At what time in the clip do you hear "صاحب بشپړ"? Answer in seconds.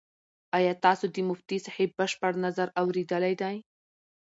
1.65-2.31